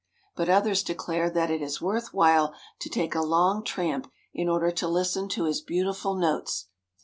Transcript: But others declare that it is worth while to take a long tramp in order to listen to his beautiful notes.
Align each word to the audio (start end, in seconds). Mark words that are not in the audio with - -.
But 0.35 0.49
others 0.49 0.81
declare 0.81 1.29
that 1.29 1.51
it 1.51 1.61
is 1.61 1.79
worth 1.79 2.11
while 2.11 2.55
to 2.79 2.89
take 2.89 3.13
a 3.13 3.21
long 3.21 3.63
tramp 3.63 4.09
in 4.33 4.49
order 4.49 4.71
to 4.71 4.87
listen 4.87 5.29
to 5.29 5.43
his 5.43 5.61
beautiful 5.61 6.15
notes. 6.15 6.69